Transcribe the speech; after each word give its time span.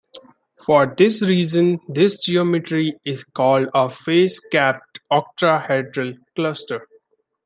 For 0.65 0.91
this 0.97 1.21
reason 1.21 1.79
this 1.87 2.17
geometry 2.17 2.99
is 3.05 3.23
called 3.23 3.67
a 3.75 3.87
face 3.87 4.39
capped 4.39 4.99
octahedral 5.13 6.17
cluster. 6.35 6.87